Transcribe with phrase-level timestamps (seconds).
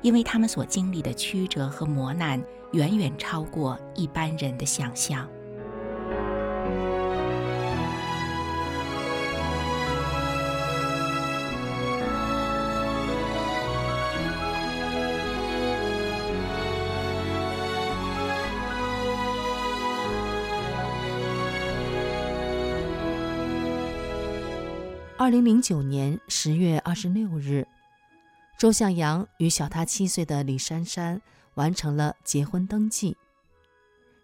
[0.00, 5.28] 因为他们所经历的曲折和磨难，远远超过一般人的想象。
[25.16, 27.66] 二零零九年十月二十六日。
[28.58, 31.22] 周向阳与小他七岁的李珊珊
[31.54, 33.16] 完成了结婚登记。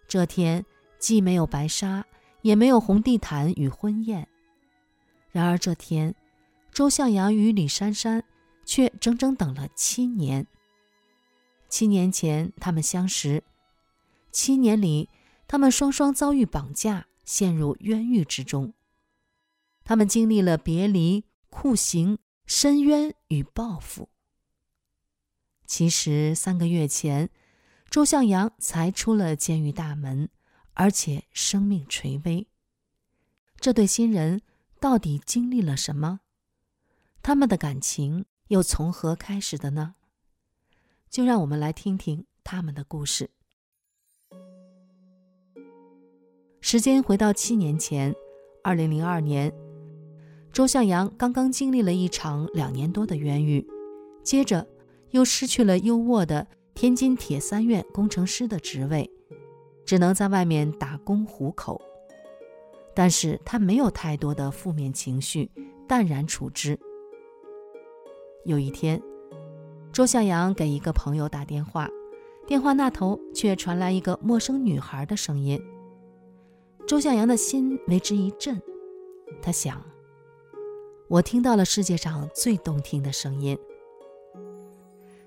[0.08, 0.66] 这天
[0.98, 2.04] 既没有白纱，
[2.42, 4.27] 也没有红地毯与婚宴。
[5.30, 6.12] 然而这天，
[6.72, 8.24] 周向阳与李珊珊
[8.64, 10.44] 却整整等了七年。
[11.68, 13.44] 七年前他们相识，
[14.32, 15.08] 七年里
[15.46, 18.74] 他们双双遭遇绑架，陷入冤狱之中。
[19.84, 24.08] 他们经历了别离、酷刑、深渊与报复。
[25.67, 27.31] 其实三个月前，
[27.89, 30.29] 周向阳才出了监狱大门，
[30.75, 32.47] 而且生命垂危。
[33.58, 34.42] 这对新人
[34.79, 36.20] 到底经历了什么？
[37.23, 39.95] 他们的感情又从何开始的呢？
[41.08, 43.30] 就让我们来听听他们的故事。
[46.61, 48.14] 时间回到七年前，
[48.63, 49.51] 二零零二年，
[50.53, 53.67] 周向阳刚刚经历了一场两年多的冤狱，
[54.23, 54.73] 接着。
[55.14, 56.45] 又失去了优渥的
[56.75, 59.08] 天津铁三院工程师的职位，
[59.86, 61.80] 只能在外面打工糊口。
[62.97, 65.48] 但是他没有太多的负面情绪，
[65.86, 66.77] 淡然处之。
[68.45, 69.01] 有一天，
[69.92, 71.89] 周向阳给一个朋友打电话，
[72.45, 75.63] 电话那头却传来一个陌生女孩的声音。
[76.89, 78.61] 周向阳的心为之一震，
[79.41, 79.80] 他想：
[81.07, 83.57] 我听到了世界上最动听的声音。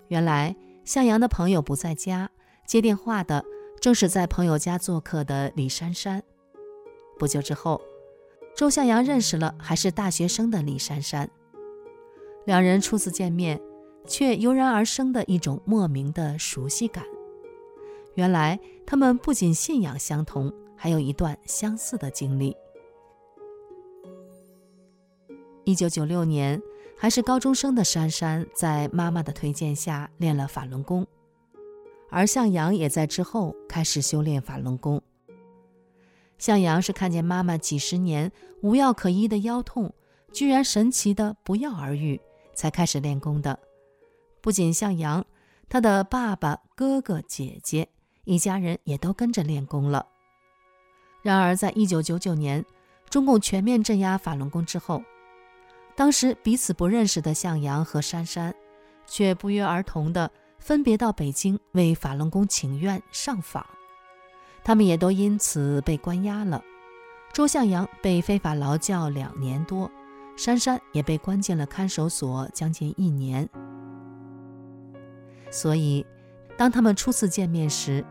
[0.09, 2.29] 原来向阳的朋友不在家，
[2.65, 3.43] 接电话的
[3.81, 6.23] 正是在朋友家做客的李珊珊。
[7.19, 7.81] 不久之后，
[8.55, 11.29] 周向阳认识了还是大学生的李珊珊。
[12.45, 13.59] 两人初次见面，
[14.07, 17.03] 却油然而生的一种莫名的熟悉感。
[18.15, 22.55] 原来他们不仅信仰相同，还有一段相似的经历。
[25.65, 26.61] 一九九六年。
[26.99, 31.05] 还是高中生的珊珊，在妈妈的推荐下练了法轮功，
[32.09, 34.99] 而向阳也在之后开始修炼法轮功。
[36.39, 38.31] 向阳是看见妈妈几十年
[38.61, 39.93] 无药可医的腰痛，
[40.31, 42.19] 居然神奇的不药而愈，
[42.55, 43.59] 才开始练功的。
[44.41, 45.23] 不仅向阳，
[45.69, 47.87] 他的爸爸、哥哥、姐姐，
[48.23, 50.07] 一家人也都跟着练功了。
[51.21, 52.65] 然而，在一九九九年，
[53.09, 55.03] 中共全面镇压法轮功之后。
[55.97, 58.53] 当时彼此不认识的向阳和珊珊，
[59.07, 63.65] 却不约而同地分别到北京为法轮功请愿上访，
[64.63, 66.63] 他们也都因此被关押了。
[67.33, 69.89] 周向阳被非法劳教两年多，
[70.35, 73.49] 珊珊也被关进了看守所将近一年。
[75.49, 76.05] 所以，
[76.55, 78.05] 当他们初次见面时，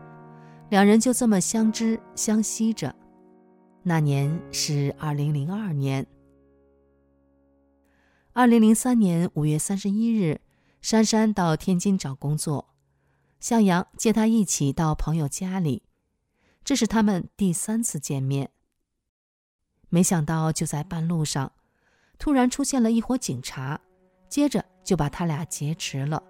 [0.69, 2.93] 两人就这么相知相惜着。
[3.81, 6.05] 那年是二零零二年。
[8.37, 10.41] 二零零三年五月三十一日，
[10.79, 12.69] 珊珊到天津找工作，
[13.39, 15.81] 向阳接她一起到朋友家里，
[16.63, 18.51] 这是他们第三次见面。
[19.89, 21.51] 没想到就在半路上，
[22.19, 23.81] 突然出现了一伙警察，
[24.29, 26.21] 接着就把他俩劫持了。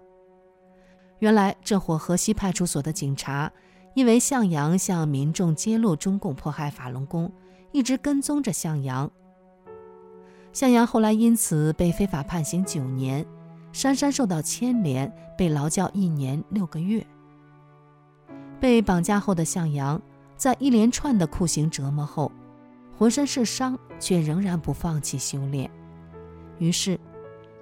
[1.18, 3.52] 原来这伙河西派出所的警察，
[3.94, 7.30] 因为向阳向民众揭露中共迫害法轮功，
[7.70, 9.12] 一直跟踪着向阳。
[10.52, 13.24] 向阳后来因此被非法判刑九年，
[13.72, 17.06] 珊珊受到牵连，被劳教一年六个月。
[18.58, 20.00] 被绑架后的向阳，
[20.36, 22.32] 在一连串的酷刑折磨后，
[22.96, 25.70] 浑身是伤，却仍然不放弃修炼。
[26.58, 26.98] 于是，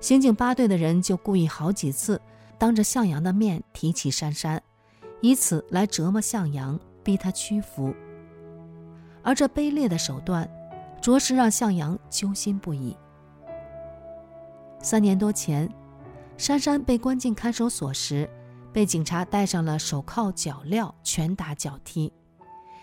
[0.00, 2.18] 刑警八队的人就故意好几次
[2.56, 4.62] 当着向阳的面提起珊珊，
[5.20, 7.94] 以此来折磨向阳，逼他屈服。
[9.22, 10.48] 而这卑劣的手段，
[11.00, 12.96] 着实让向阳揪心不已。
[14.80, 15.68] 三年多前，
[16.36, 18.28] 珊珊被关进看守所时，
[18.72, 22.12] 被警察戴上了手铐脚镣，拳打脚踢，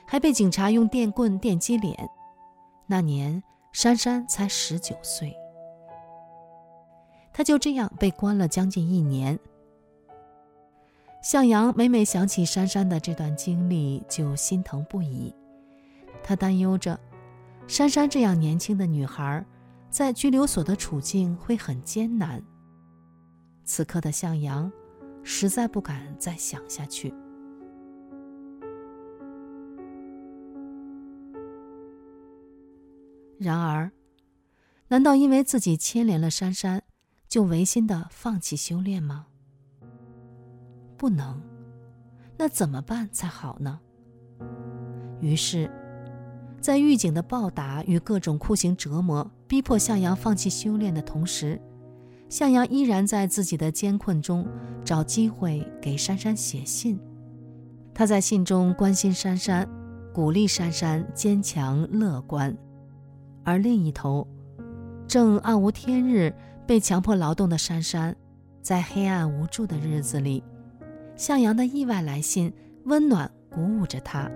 [0.08, 2.10] 还被警察用电棍电击脸。
[2.88, 5.34] 那年，珊珊才十九岁。
[7.32, 9.40] 她就这样被关了将近一年。
[11.22, 15.34] 向阳每每想起珊珊的这段经历，就心疼不已。
[16.22, 17.00] 他担忧着，
[17.68, 19.46] 珊珊这样年轻的女孩，
[19.90, 22.44] 在拘留所的处境会很艰难。
[23.64, 24.72] 此刻的向阳，
[25.24, 27.14] 实在不敢再想下去。
[33.40, 33.92] 然而，
[34.90, 36.84] 难道因为自己牵连了珊珊，
[37.28, 39.28] 就违心的放弃修炼吗？
[40.98, 41.42] 不能。
[42.38, 43.80] 那怎么办才好呢？
[45.22, 45.70] 于是，
[46.64, 51.60] 在狱警的暴打与各种酷刑折磨逼迫向阳放弃修炼的同时，
[52.30, 54.48] 向阳依然在自己的艰困中
[54.86, 56.98] 找机会给珊珊写信。
[57.94, 59.68] 他在信中关心珊珊，
[60.14, 62.58] 鼓励珊珊坚强乐观。
[63.44, 64.26] 而另一头，
[65.06, 66.34] 正暗无天日
[66.66, 68.16] 被强迫劳动的珊珊，
[68.62, 70.42] 在黑暗无助的日子里，
[71.18, 72.54] 向阳的意外来信
[72.86, 74.32] 温暖鼓舞着她。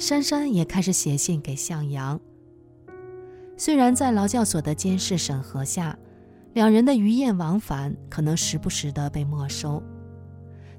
[0.00, 2.18] 珊珊也开始写信给向阳。
[3.58, 5.96] 虽然在劳教所的监视审核下，
[6.54, 9.82] 两人的鱼雁往返可能时不时的被没收，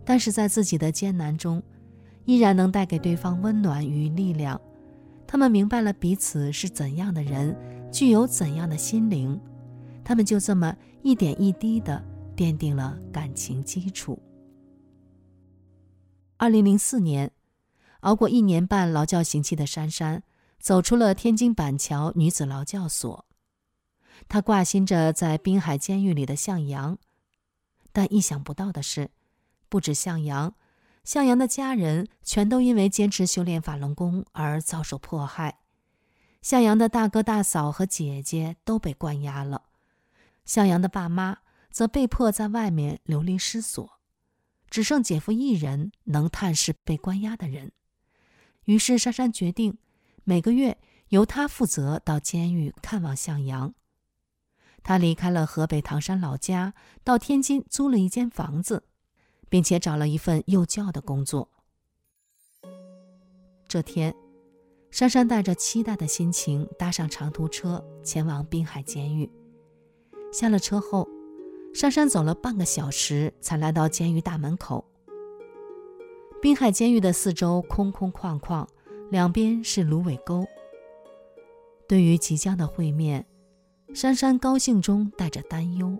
[0.03, 1.61] 但是在自己的艰难中，
[2.25, 4.59] 依然能带给对方温暖与力量。
[5.27, 7.55] 他们明白了彼此是怎样的人，
[7.91, 9.39] 具有怎样的心灵，
[10.03, 12.03] 他们就这么一点一滴的
[12.35, 14.17] 奠定了感情基础。
[16.37, 17.31] 二零零四年。
[18.01, 20.23] 熬过一年半劳教刑期的珊珊，
[20.59, 23.25] 走出了天津板桥女子劳教所。
[24.27, 26.97] 她挂心着在滨海监狱里的向阳，
[27.91, 29.11] 但意想不到的是，
[29.69, 30.55] 不止向阳，
[31.03, 35.59] 向阳的家人全都因为坚持修炼法轮功而遭受迫害。
[36.41, 39.63] 向阳的大哥大嫂和姐姐都被关押了，
[40.43, 41.37] 向阳的爸妈
[41.69, 43.99] 则被迫在外面流离失所，
[44.69, 47.71] 只剩姐夫一人能探视被关押的人。
[48.71, 49.77] 于是，珊珊决定
[50.23, 50.77] 每个月
[51.09, 53.73] 由他负责到监狱看望向阳。
[54.81, 56.73] 他离开了河北唐山老家，
[57.03, 58.85] 到天津租了一间房子，
[59.49, 61.49] 并且找了一份幼教的工作。
[63.67, 64.15] 这天，
[64.89, 69.29] 珊珊带着期待的心情搭上长途车，前往滨海监狱。
[70.31, 71.05] 下了车后，
[71.73, 74.85] 珊珊走了半个小时才来到监狱大门口。
[76.41, 78.65] 滨海监狱的四周空空旷旷，
[79.11, 80.43] 两边是芦苇沟。
[81.87, 83.23] 对于即将的会面，
[83.93, 85.95] 珊珊高兴中带着担忧。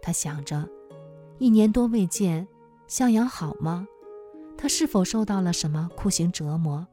[0.00, 0.66] 她想着，
[1.38, 2.48] 一年多未见，
[2.86, 3.86] 向阳好吗？
[4.56, 6.86] 他是否受到了什么酷刑折磨？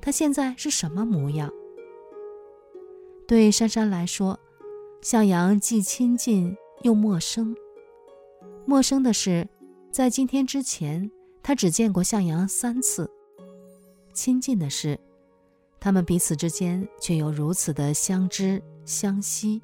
[0.00, 1.52] 他现在是什么模样？
[3.28, 4.40] 对珊珊来说，
[5.02, 7.54] 向阳既亲近又陌生。
[8.64, 9.46] 陌生的是，
[9.90, 11.10] 在今天之前。
[11.46, 13.08] 他只见过向阳三次，
[14.12, 14.98] 亲近的是，
[15.78, 19.62] 他们彼此之间却又如此的相知相惜。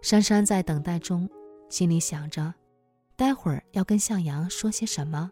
[0.00, 1.30] 珊珊在等待中，
[1.70, 2.52] 心里想着，
[3.14, 5.30] 待会儿要跟向阳说些什么。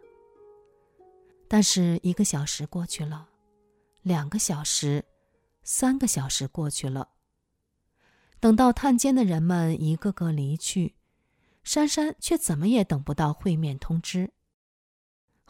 [1.49, 3.27] 但是一个小时过去了，
[4.03, 5.03] 两个小时，
[5.63, 7.09] 三个小时过去了，
[8.39, 10.95] 等到探监的人们一个个离去，
[11.61, 14.31] 珊珊却怎么也等不到会面通知。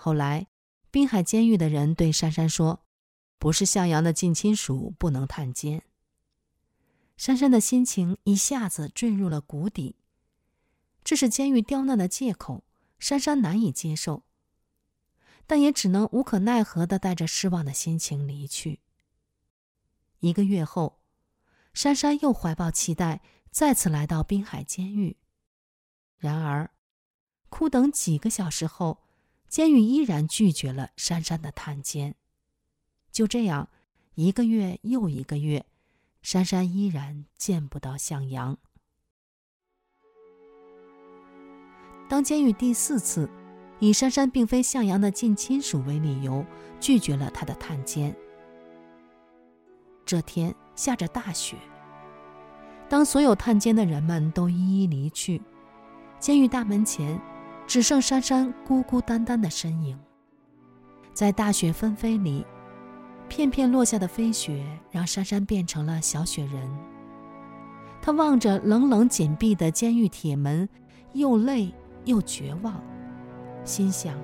[0.04, 0.48] 后来，
[0.90, 2.84] 滨海监狱的人对珊珊说
[3.38, 5.84] ：“不是向阳的近亲属，不能探监。”
[7.18, 9.98] 珊珊的心情一下子坠入了谷底。
[11.04, 12.64] 这是监狱刁难的借口，
[12.98, 14.24] 珊珊难以接受，
[15.46, 18.80] 但也只能无可奈何地带着失望的心情离去。
[20.22, 21.00] 一个月后，
[21.76, 25.18] 珊珊又怀抱期待，再次来到滨海监狱。
[26.18, 26.72] 然而，
[27.50, 29.04] 苦等几个小时后，
[29.52, 32.16] 监狱依然拒绝了珊珊的探监，
[33.12, 33.68] 就这样，
[34.16, 35.66] 一个月又一个月，
[36.22, 38.58] 珊珊依然见不到向阳。
[42.08, 43.30] 当监狱第四次
[43.80, 46.46] 以珊珊并非向阳的近亲属为理由，
[46.80, 48.16] 拒绝了他的探监。
[50.06, 51.58] 这天下着大雪，
[52.88, 55.42] 当所有探监的人们都一一离去，
[56.20, 57.20] 监狱大门前，
[57.72, 59.98] 只剩珊珊孤孤单单的身影，
[61.14, 62.46] 在大雪纷飞里，
[63.30, 64.62] 片片落下的飞雪
[64.92, 66.70] 让珊珊变成了小雪人。
[68.02, 70.68] 她望着冷冷紧闭的监狱铁门，
[71.14, 71.74] 又累
[72.04, 72.84] 又绝望，
[73.64, 74.18] 心想：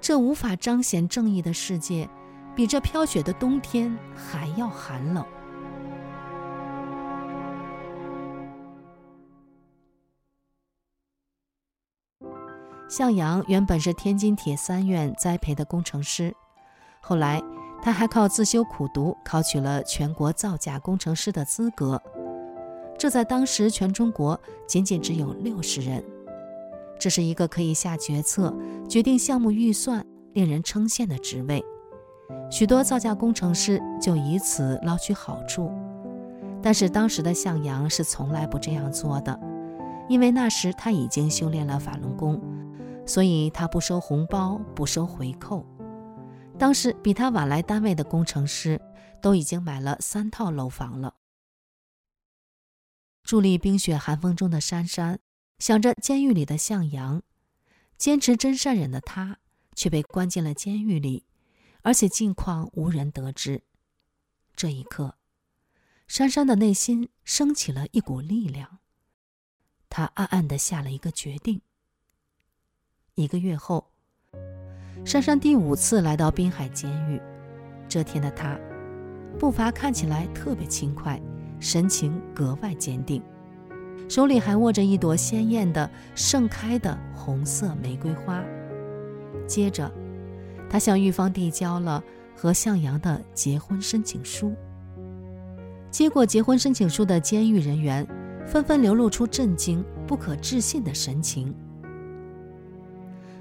[0.00, 2.08] 这无法彰显正义的世界，
[2.54, 5.26] 比这飘雪的冬天还要寒冷。
[12.90, 16.34] 向阳原本是天津铁三院栽培的工程师，
[17.00, 17.40] 后来
[17.80, 22.02] 他还靠自修苦读考取了全国造价工程师的资格，
[22.98, 26.02] 这在当时全中国仅仅只有六十人。
[26.98, 28.52] 这是一个可以下决策、
[28.88, 31.64] 决定项目预算、令人称羡的职位，
[32.50, 35.70] 许多造价工程师就以此捞取好处。
[36.60, 39.38] 但是当时的向阳是从来不这样做的，
[40.08, 42.42] 因为那时他已经修炼了法轮功。
[43.10, 45.66] 所以他不收红包，不收回扣。
[46.56, 48.80] 当时比他晚来单位的工程师
[49.20, 51.16] 都已经买了三套楼房了。
[53.24, 55.18] 伫立冰雪寒风中的珊珊，
[55.58, 57.20] 想着监狱里的向阳，
[57.98, 59.38] 坚持真善忍的他
[59.74, 61.26] 却被关进了监狱里，
[61.82, 63.64] 而且近况无人得知。
[64.54, 65.16] 这一刻，
[66.06, 68.78] 珊珊的内心升起了一股力量，
[69.88, 71.60] 她暗暗地下了一个决定。
[73.20, 73.84] 一个月后，
[75.04, 77.20] 珊珊第五次来到滨海监狱。
[77.86, 78.58] 这天的她，
[79.38, 81.20] 步伐看起来特别轻快，
[81.58, 83.22] 神情格外坚定，
[84.08, 88.42] 手里还握着一朵鲜艳的盛开的红色玫瑰花。
[89.46, 89.92] 接着，
[90.70, 92.02] 她向狱方递交了
[92.34, 94.54] 和向阳的结婚申请书。
[95.90, 98.06] 接过结婚申请书的监狱人员
[98.46, 101.54] 纷纷流露出震惊、不可置信的神情。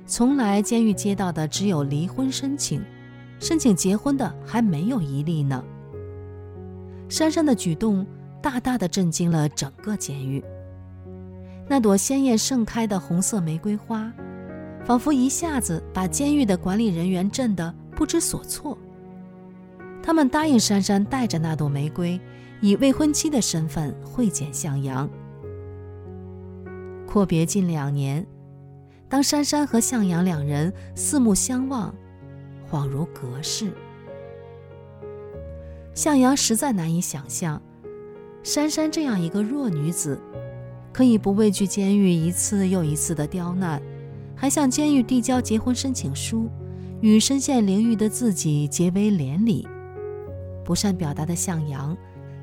[0.09, 2.83] 从来监狱接到的只有离婚申请，
[3.39, 5.63] 申请结婚的还没有一例呢。
[7.07, 8.03] 珊珊的举动
[8.41, 10.43] 大大的震惊了整个监狱。
[11.67, 14.11] 那朵鲜艳盛开的红色玫瑰花，
[14.83, 18.75] 仿佛一下子把监狱的管理人员震得不知所措。
[20.01, 22.19] 他们答应珊珊带着那朵玫瑰，
[22.61, 25.07] 以未婚妻的身份会见向阳。
[27.05, 28.25] 阔别近两年。
[29.09, 31.93] 当珊珊和向阳两人四目相望，
[32.71, 33.73] 恍如隔世。
[35.95, 37.59] 向阳实在难以想象，
[38.43, 40.17] 珊珊这样一个弱女子，
[40.93, 43.81] 可以不畏惧监狱一次又一次的刁难，
[44.35, 46.47] 还向监狱递交结婚申请书，
[47.01, 49.67] 与身陷囹圄的自己结为连理。
[50.63, 51.97] 不善表达的向阳，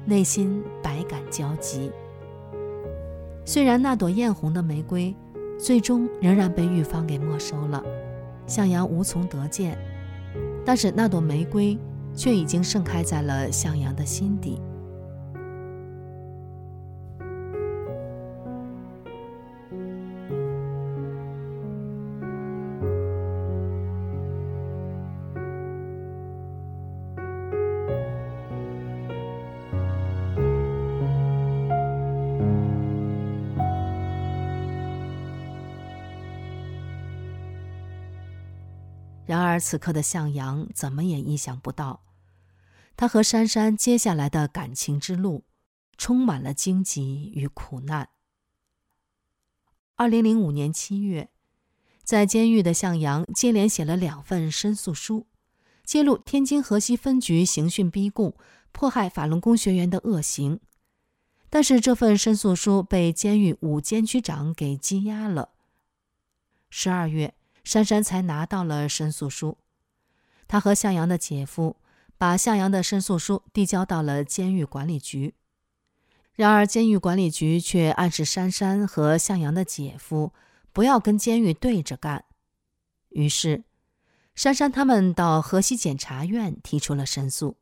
[0.05, 1.93] 内心百感交集。
[3.45, 5.15] 虽然那朵艳红的玫瑰，
[5.59, 7.83] 最终仍然被玉芳给没收了，
[8.47, 9.77] 向阳无从得见，
[10.65, 11.79] 但是那朵玫瑰
[12.15, 14.61] 却已经盛开在了向阳的心底。
[39.57, 42.05] 而，此刻的向阳怎么也意想不到，
[42.95, 45.45] 他和珊珊接下来的感情之路，
[45.97, 48.11] 充满了荆棘与苦难。
[49.95, 51.31] 二零零五年七月，
[52.03, 55.27] 在监狱的向阳接连写了两份申诉书，
[55.83, 58.37] 揭露天津河西分局刑讯逼供、
[58.73, 60.61] 迫害法轮功学员的恶行。
[61.49, 65.53] 但是，这份申诉书被监狱五监区长给羁押了。
[66.69, 67.33] 十二月。
[67.67, 69.59] 珊珊才拿到了申诉书，
[70.47, 71.75] 她和向阳的姐夫
[72.17, 75.35] 把向阳的申诉书递交到了监狱管理局。
[76.35, 80.33] 然而，监狱管理局却暗示珊珊和向阳的姐夫
[80.73, 82.25] 不要跟监狱对着干。
[83.09, 83.65] 于是，
[84.37, 87.57] 珊珊他们到河西检察院提出了申诉。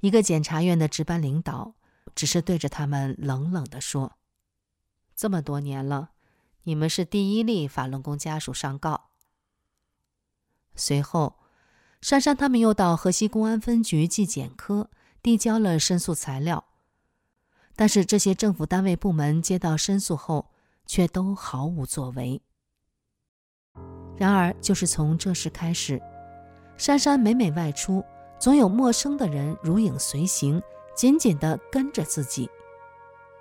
[0.00, 1.74] 一个检察院的值班领导
[2.14, 4.12] 只是对着他们冷冷地说
[5.16, 6.10] ：“这么多年了。”
[6.64, 9.10] 你们是第一例法轮功家属上告。
[10.74, 11.38] 随后，
[12.00, 14.90] 珊珊他们又到河西公安分局纪检科
[15.22, 16.64] 递交了申诉材料，
[17.76, 20.50] 但是这些政府单位部门接到申诉后，
[20.86, 22.40] 却都毫无作为。
[24.16, 26.00] 然而，就是从这时开始，
[26.76, 28.04] 珊珊每每外出，
[28.38, 30.62] 总有陌生的人如影随形，
[30.96, 32.48] 紧紧地跟着自己。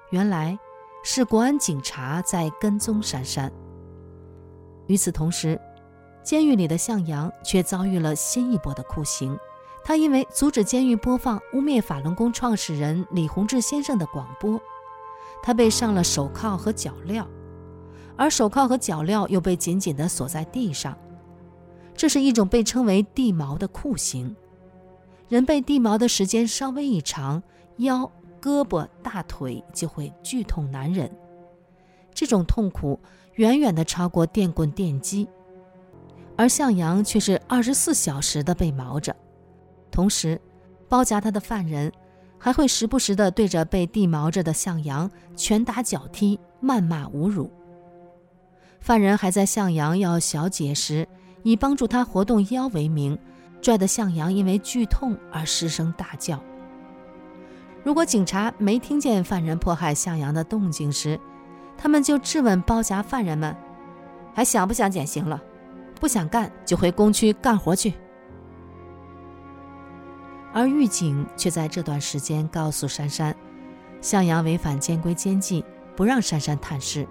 [0.09, 0.57] 原来。
[1.03, 3.51] 是国安警察在跟踪珊珊。
[4.87, 5.59] 与此同时，
[6.23, 9.37] 监狱里的向阳却遭遇了新一波的酷刑。
[9.83, 14.61] 他因为阻止监狱播放污蔑法轮功创始人李洪志先生的广播，
[15.41, 17.25] 他被上了手铐和脚镣。
[18.15, 20.95] 而手铐和脚镣又被紧紧地锁在地上。
[21.95, 24.35] 这是一种被称为地锚的酷刑。
[25.27, 27.41] 人被地锚的时间稍微一长，
[27.77, 31.09] 腰、胳膊、大腿就会剧痛难忍。
[32.13, 32.99] 这种痛苦
[33.35, 35.27] 远远的超过电棍电击，
[36.35, 39.15] 而向阳却是二十四小时的被毛着，
[39.89, 40.39] 同时
[40.89, 41.91] 包夹他的犯人
[42.37, 47.49] 还会时不时的对着被地毛着的向阳拳打脚踢、谩骂侮辱。
[48.79, 51.07] 犯人还在向阳要小解时，
[51.43, 53.17] 以帮助他活动腰为名，
[53.61, 56.43] 拽得向阳因为剧痛而失声大叫。
[57.83, 61.19] 如果警察没听见犯人迫害向阳的动静时，
[61.77, 63.55] 他们就质问包夹犯人们
[64.35, 65.41] ：“还想不想减刑了？
[65.99, 67.93] 不想干就回工区干活去。”
[70.53, 73.35] 而狱警却在这段时间告诉珊珊，
[73.99, 77.07] 向阳违反监规监纪，不让珊珊探视。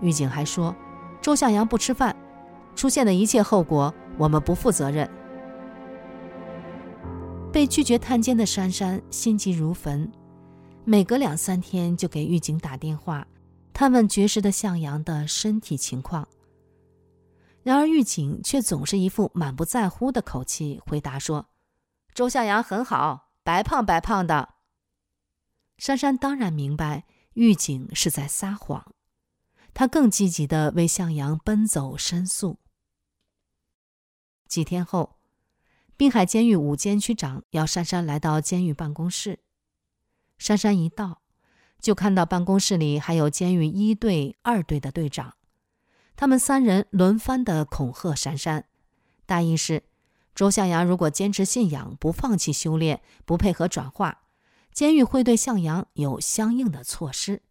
[0.00, 0.74] 狱警还说，
[1.20, 2.16] 周向阳不吃饭，
[2.74, 5.06] 出现的一切后果我们不负责任。
[7.52, 10.10] 被拒绝探监的珊珊心急如焚，
[10.86, 13.26] 每隔两三天就给狱警打电话。
[13.74, 16.28] 探问绝食的向阳的身体情况，
[17.62, 21.48] 然而狱警却总是一副满不在乎的口气回答说
[22.14, 24.54] ：“周向阳很好，白胖白胖的。”
[25.78, 28.94] 珊珊当然明白狱警是在撒谎，
[29.72, 32.58] 她更积极的为向阳奔走申诉。
[34.46, 35.18] 几天后，
[35.96, 39.40] 滨海监狱五监区长要珊珊来到监狱办公室，
[40.38, 41.22] 珊珊一到。
[41.80, 45.34] 就看到办公室里还有监狱一队、二队的队长，
[46.14, 48.66] 他们三人轮番的恐吓珊珊，
[49.26, 49.82] 大意是：
[50.32, 54.22] 周向阳如果坚持信仰，不放弃修炼，不配合转化，
[54.72, 57.42] 监狱会对向阳有相应的措施。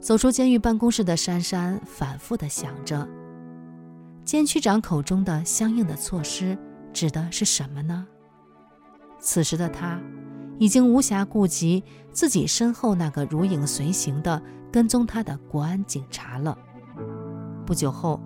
[0.00, 3.08] 走出监狱办公室的珊珊反复的想着，
[4.24, 6.56] 监区长口中的相应的措施
[6.92, 8.06] 指的是什么呢？
[9.18, 10.00] 此时的他。
[10.58, 11.82] 已经无暇顾及
[12.12, 16.56] 自己身后那个如影随形的跟踪他的国安警察了。
[17.66, 18.20] 不久后，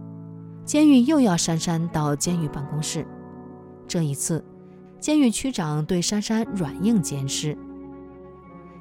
[0.63, 3.07] 监狱又要珊珊到监狱办公室。
[3.89, 4.45] 这一次，
[5.01, 7.57] 监狱区长对珊珊软硬兼施，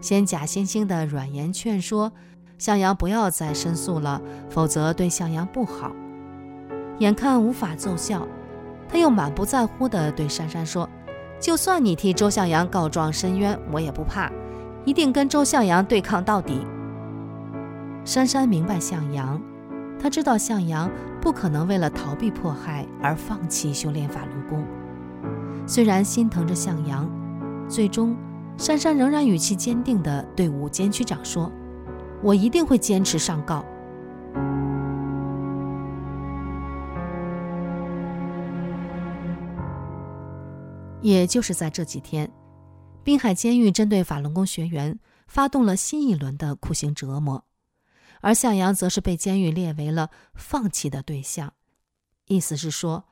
[0.02, 2.12] 先假惺惺的软言劝说
[2.58, 5.96] 向阳不要再申诉了，否则对向阳不好。
[7.00, 8.28] 眼看无法奏效，
[8.88, 10.90] 他又满不在乎地对珊珊说。
[11.40, 14.32] 就算你替周向阳告状申冤，我也不怕，
[14.86, 16.66] 一定跟周向阳对抗到底。
[18.06, 19.42] 珊珊明白向阳，
[20.00, 24.64] 她知道向阳不可能为了逃避迫害而放弃修炼法轮功。
[25.68, 27.10] 虽然心疼着向阳，
[27.68, 28.16] 最终
[28.58, 31.52] 珊珊仍然语气坚定地对五监区长说
[32.24, 33.66] ：“我一定会坚持上告。”
[41.06, 42.32] 也就是在这几天，
[43.04, 47.46] 滨海监狱针对法轮功学员发动了新一轮的酷刑折磨，
[48.22, 51.54] 而向阳则是被监狱列为了放弃的对象。
[52.26, 53.06] 意思是说，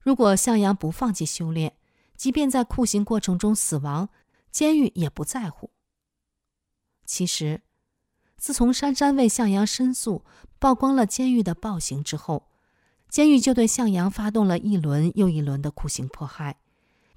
[0.00, 1.74] 如果向阳不放弃修炼，
[2.16, 4.10] 即便在酷刑过程中死亡，
[4.52, 5.72] 监狱也不在乎。
[7.04, 7.62] 其实，
[8.36, 10.24] 自从珊珊为向阳申诉，
[10.60, 12.46] 曝光了监狱的暴行之后，
[13.08, 16.60] 监狱就对向阳发动了一轮又一轮的酷刑迫害。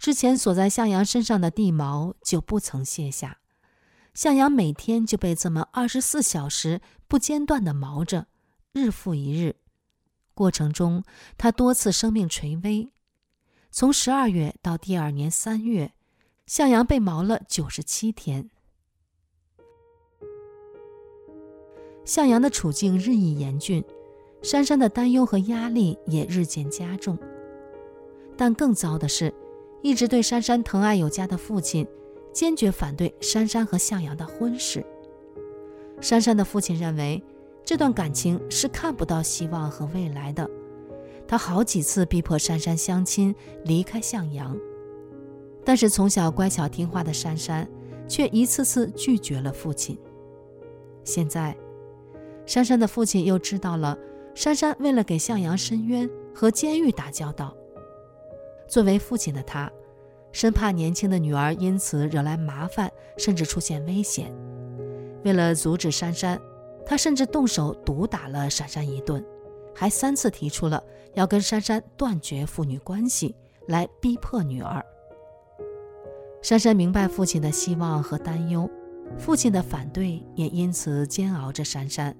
[0.04, 3.38] 之前锁在向阳身上的地锚就不曾卸下，
[4.13, 8.28] 向阳每天就被这么二十四小时不间断地锚着，
[8.74, 9.56] 日复一日。
[10.34, 11.06] 过程中，
[11.38, 12.89] 他多次生命垂危。
[13.72, 15.94] 从十二月到第二年三月，
[16.46, 18.50] 向阳被锚了九十七天。
[22.04, 23.82] 向阳的处境日益严峻，
[24.42, 27.18] 珊珊的担忧和压力也日渐加重。
[28.36, 29.34] 但更糟的是。
[29.84, 31.86] 一直对珊珊疼爱有加的父亲，
[32.32, 34.84] 坚决反对珊珊和向阳的婚事。
[36.00, 37.22] 珊珊的父亲认为，
[37.65, 40.50] 这段感情是看不到希望和未来的。
[41.28, 44.58] 他好几次逼迫珊珊相亲，离开向阳。
[45.65, 47.67] 但是从小乖巧听话的珊珊，
[48.08, 49.98] 却一次次拒绝了父亲。
[51.04, 51.54] 现在，
[52.46, 53.98] 珊珊的父亲又知道了
[54.34, 57.54] 珊珊为了给向阳申冤，和监狱打交道。
[58.74, 59.72] 作为父亲的他，
[60.32, 64.34] 生怕年轻的女儿因此惹来麻烦，甚至出现危险。
[65.24, 66.42] 为了阻止珊珊，
[66.84, 69.24] 他甚至动手毒打了珊珊一顿，
[69.76, 70.84] 还三次提出了
[71.14, 73.36] 要跟珊珊断绝父女关系，
[73.68, 74.84] 来逼迫女儿。
[76.42, 78.68] 珊珊明白父亲的希望和担忧，
[79.20, 82.16] 父亲的反对也因此煎熬着珊珊。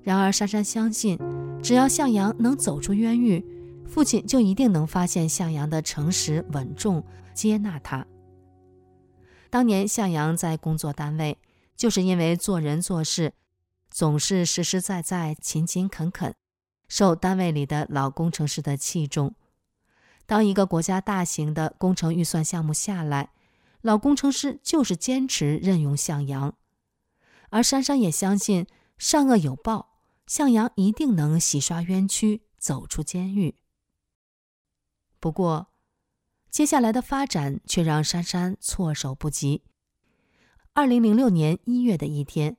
[0.00, 1.18] 然而，珊珊相信，
[1.62, 3.44] 只要向阳能走出冤狱，
[3.92, 8.06] 父亲就一定能发现向阳的诚实稳重，接纳他。
[9.50, 11.36] 当年向阳在工作单位，
[11.76, 13.34] 就是因为做人做事
[13.90, 16.34] 总是实实在在、勤勤恳恳，
[16.88, 19.34] 受单位里的老工程师的器重。
[20.24, 23.32] 当一个国家大型的工程预算项目下来，
[23.82, 26.54] 老工程师就是坚持任用向阳，
[27.50, 29.90] 而珊珊也相信善恶有报。
[30.26, 33.56] 向阳一定能洗刷冤屈，走出监狱。
[35.22, 35.68] 不过，
[36.50, 39.62] 接下来的发展却让珊珊措手不及。
[40.72, 42.56] 二零零六年一月的一天，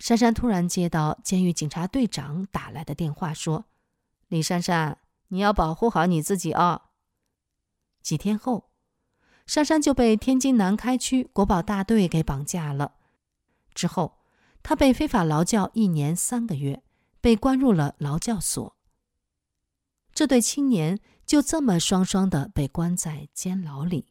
[0.00, 3.66] 珊珊突然接到监狱警察队长打来的电话，说
[4.26, 6.82] ：“李珊珊，你要保护好你自己哦。”
[8.02, 8.72] 几天后，
[9.46, 12.96] 珊珊就被天津南开区国保大队给绑架了。
[13.72, 14.18] 之后，
[14.64, 16.82] 她被非法劳教一年三个月。
[17.20, 18.76] 被关入了劳教所。
[20.12, 24.06] 这对青年就这么双双的被关在监牢里。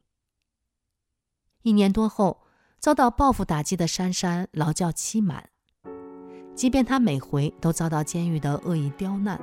[1.62, 2.42] 一年多后，
[2.78, 5.50] 遭到报复打击的珊珊劳教期满，
[6.54, 9.40] 即便她每回都遭到监狱的恶意刁难，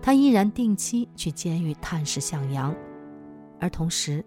[0.00, 2.74] 她依然定期去监狱探视向阳。
[3.58, 4.24] 而同时，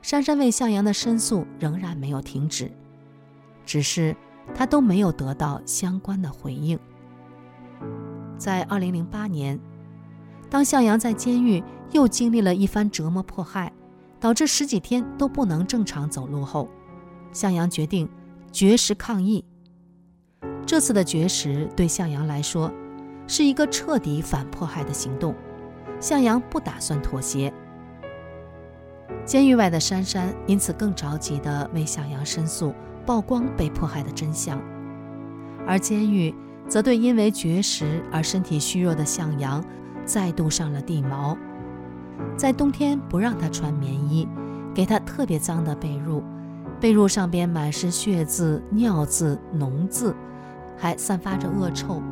[0.00, 2.70] 珊珊为向阳的申诉仍然没有停止，
[3.66, 4.16] 只是
[4.54, 6.78] 她都没有得到相关的回应。
[8.38, 9.60] 在二零零八年，
[10.48, 13.72] 当向阳在监狱又经历了一番折磨迫害，
[14.18, 16.68] 导致十几天都不能正常走路后，
[17.32, 18.08] 向阳决定
[18.50, 19.44] 绝食抗议。
[20.66, 22.72] 这次的绝食对向阳来说
[23.26, 25.34] 是一个彻底反迫害的行动，
[26.00, 27.52] 向阳不打算妥协。
[29.24, 32.74] 监狱外的珊珊因此更着急地为向阳申诉，
[33.06, 34.60] 曝光被迫害的真相，
[35.66, 36.34] 而监狱。
[36.68, 39.62] 则对因为绝食而身体虚弱的向阳
[40.06, 41.36] 再度上了地锚，
[42.36, 44.26] 在冬天不让他穿棉衣，
[44.74, 46.22] 给他特别脏的被褥，
[46.80, 50.14] 被褥上边满是血渍、尿渍、脓渍，
[50.76, 52.02] 还散发着恶臭，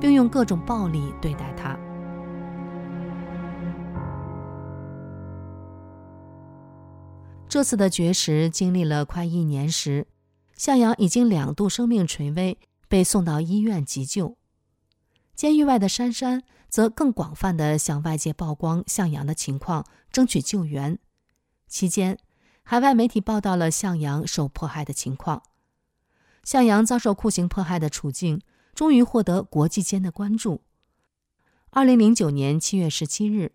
[0.00, 1.78] 并用各种暴力对待他。
[7.48, 10.06] 这次的绝食经历了快一年时，
[10.56, 12.58] 向阳已经两度生命垂危。
[12.86, 14.36] 被送到医院急救，
[15.34, 20.98] 监狱外的珊珊则更广泛地向外界曝光向阳的情况，争取救援。
[21.68, 22.18] 期间，
[22.64, 25.44] 海外媒体报道了向阳受迫害的情况，
[26.42, 28.40] 向阳遭受酷刑迫害的处境
[28.74, 30.62] 终于获得国际间的关注。
[31.70, 33.52] 二零零九年七月十七日，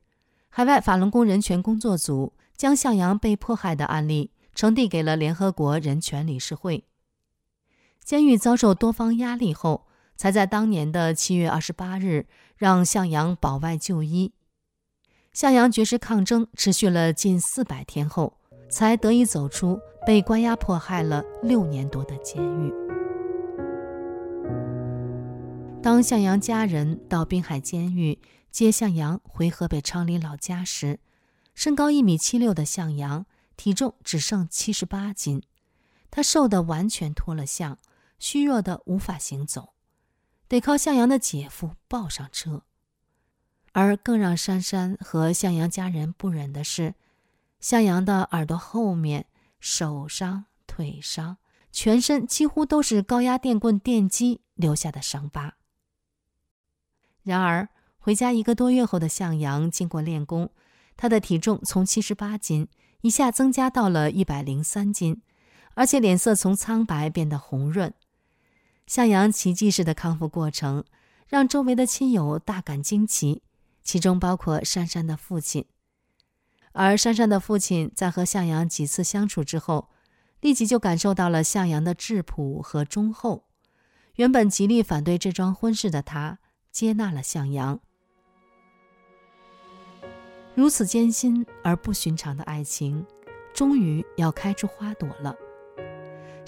[0.47, 6.85] 海外法轮功人权工作组将向阳被迫害的案例呈递给了联合国人权理事会。
[8.01, 12.27] 监狱遭受多方压力后，才在当年的七月二十八日
[12.59, 14.33] 让向阳保外就医。
[15.31, 18.37] 向阳绝食抗争持续了近四百天后，
[18.69, 22.73] 才得以走出被关押迫害了六年多的监狱。
[25.81, 28.19] 当向阳家人到滨海监狱
[28.51, 30.99] 接向阳回河北昌黎老家时，
[31.55, 35.41] 身高一米七六的向阳体重只剩七十八斤，
[36.11, 37.77] 他瘦得完全脱了相。
[38.17, 39.69] 虚弱的无法行走，
[40.49, 42.63] 得靠向阳的姐夫抱上车。
[43.71, 46.95] 而更让珊珊和向阳家人不忍的是，
[47.61, 49.27] 向阳的耳朵后面、
[49.59, 51.37] 手上、腿上，
[51.71, 55.53] 全身几乎都是高压电棍电击留下的伤疤。
[57.21, 60.49] 然而，回家一个多月后的向阳，经过练功，
[60.97, 62.67] 他的体重从七十八斤
[63.01, 65.21] 一下增加到了一百零三斤，
[65.75, 67.93] 而且脸色从苍白变得红润。
[68.89, 70.83] 向阳奇迹式的康复过程，
[71.27, 73.43] 让周围的亲友大感惊奇，
[73.83, 75.63] 其中包括珊珊的父亲。
[76.71, 79.89] 而珊珊的父亲在和向阳几次相处之后，
[80.41, 83.45] 立即就感受到了向阳的质朴和忠厚。
[84.15, 86.39] 原本极力反对这桩婚事的他，
[86.71, 87.79] 接纳了向阳。
[90.55, 93.05] 如此艰辛而不寻常的爱情，
[93.53, 95.35] 终于要开出花朵了。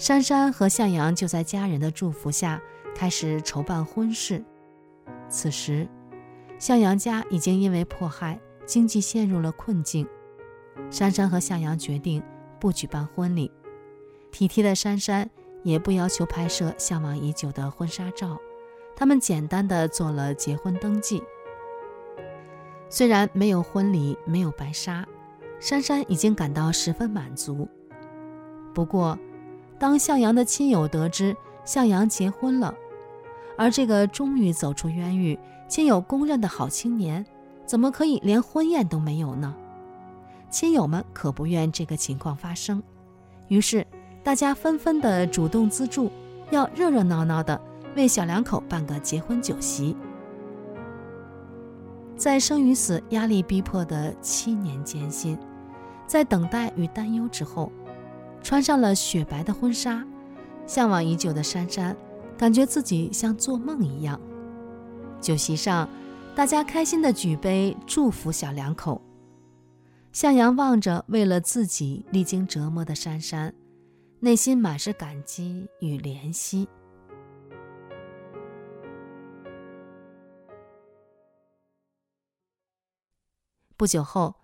[0.02, 2.60] 珊珊和向阳就在家人的祝福下
[2.92, 4.44] 开始筹办婚事。
[5.28, 5.88] 此时，
[6.58, 8.36] 向阳家已经因为迫害，
[8.66, 10.04] 经济陷入了困境。
[10.90, 12.20] 珊珊和向阳决定
[12.58, 13.48] 不举办婚礼。
[14.32, 15.30] 体贴的珊珊
[15.62, 18.36] 也不要求拍摄向往已久的婚纱照，
[18.96, 21.22] 他们简单的做了结婚登记。
[22.90, 25.06] 虽然没有婚礼，没有白纱，
[25.60, 27.68] 珊珊已经感到十分满足。
[28.74, 29.16] 不过，
[29.82, 32.72] 当向阳的亲友得知向阳结婚了，
[33.58, 37.26] 而这个终于走出冤狱、亲友公认的好青年，
[37.66, 39.52] 怎么可以连婚宴都没有呢？
[40.48, 42.80] 亲友们可不愿这个情况发生，
[43.48, 43.84] 于是
[44.22, 46.12] 大家纷纷的主动资助，
[46.52, 47.60] 要热热闹闹的
[47.96, 49.96] 为小两口办个结婚酒席。
[52.16, 55.36] 在生与死压力逼迫的七年艰辛，
[56.06, 57.72] 在等待与担忧之后，
[58.42, 60.04] 穿上了雪白的婚纱，
[60.66, 61.96] 向往已久的珊珊
[62.36, 64.20] 感觉自己像做梦一样。
[65.20, 65.88] 酒席上，
[66.34, 69.00] 大家开心地举杯祝福小两口。
[70.12, 73.54] 向阳望着为了自己历经折磨的珊珊，
[74.20, 76.68] 内心满是感激与怜惜。
[83.76, 84.34] 不久后，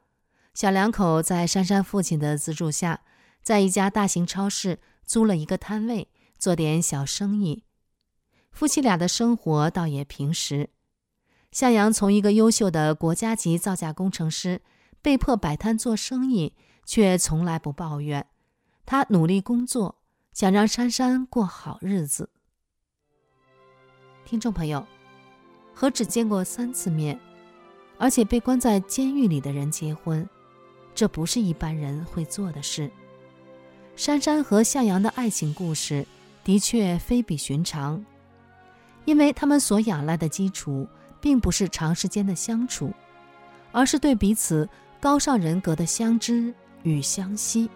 [0.55, 3.03] 小两口在珊珊父亲的资助下，
[3.49, 7.65] 在一家大型超市租了一个摊位，做点小生意。
[8.51, 10.69] 夫妻俩的生活倒也平实。
[11.51, 14.61] 向阳从一个优秀的国家级造价工程师，
[15.01, 18.27] 被迫摆摊做生意，却从来不抱怨。
[18.85, 19.97] 他努力工作，
[20.35, 22.29] 想让珊珊过好日子。
[24.27, 24.87] 听众朋友，
[25.73, 27.19] 和只见过三次面，
[27.97, 30.29] 而且被关在监狱里的人结婚，
[30.95, 32.93] 这不是一般人会做的事。
[33.99, 36.07] 珊珊和向阳的爱情故事
[36.45, 38.03] 的确非比寻常，
[39.05, 40.87] 因为他们所仰赖的基础
[41.21, 42.93] 并不是长时间的相处，
[43.73, 44.69] 而是对彼此
[45.01, 47.69] 高尚人格的相知与相惜。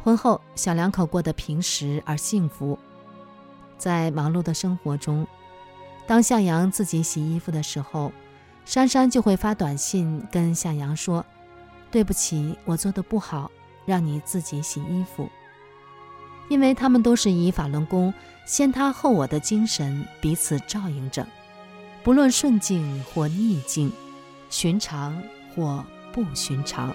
[0.00, 2.78] 婚后，小两口过得平实而幸福。
[3.76, 5.26] 在忙碌的生活中，
[6.06, 8.12] 当向阳自己洗衣服的时候，
[8.64, 11.26] 珊珊就会发短信跟向阳说
[11.90, 13.50] ：“对不起，我做的不好。”
[13.88, 15.26] 让你自己洗衣服，
[16.50, 18.12] 因为他们都是以法轮功
[18.44, 21.26] 先他后我的精神彼此照应着，
[22.04, 23.90] 不论顺境或逆境，
[24.50, 25.22] 寻常
[25.54, 26.94] 或不寻常。